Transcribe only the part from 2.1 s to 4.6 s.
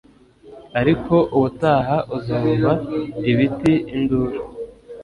uzumva 'Ibiti!' induru